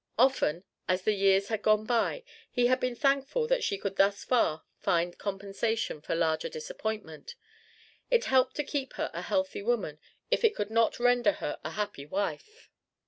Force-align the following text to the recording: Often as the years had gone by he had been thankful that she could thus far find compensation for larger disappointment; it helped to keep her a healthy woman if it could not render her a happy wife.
Often 0.17 0.63
as 0.89 1.03
the 1.03 1.13
years 1.13 1.49
had 1.49 1.61
gone 1.61 1.85
by 1.85 2.23
he 2.49 2.65
had 2.65 2.79
been 2.79 2.95
thankful 2.95 3.45
that 3.45 3.63
she 3.63 3.77
could 3.77 3.97
thus 3.97 4.23
far 4.23 4.63
find 4.79 5.15
compensation 5.19 6.01
for 6.01 6.15
larger 6.15 6.49
disappointment; 6.49 7.35
it 8.09 8.25
helped 8.25 8.55
to 8.55 8.63
keep 8.63 8.93
her 8.93 9.11
a 9.13 9.21
healthy 9.21 9.61
woman 9.61 9.99
if 10.31 10.43
it 10.43 10.55
could 10.55 10.71
not 10.71 10.99
render 10.99 11.33
her 11.33 11.59
a 11.63 11.69
happy 11.69 12.07
wife. 12.07 12.67